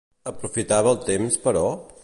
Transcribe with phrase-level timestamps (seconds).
[0.31, 1.65] Aprofitava el temps però?